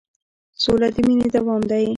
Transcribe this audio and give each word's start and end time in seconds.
سوله 0.61 0.87
د 0.95 0.97
مینې 1.05 1.27
دوام 1.35 1.61
دی. 1.69 1.85